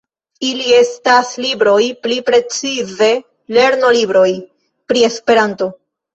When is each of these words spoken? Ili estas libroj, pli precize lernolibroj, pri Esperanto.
Ili 0.45 0.69
estas 0.77 1.33
libroj, 1.45 1.81
pli 2.05 2.17
precize 2.31 3.11
lernolibroj, 3.59 4.27
pri 4.91 5.07
Esperanto. 5.13 5.71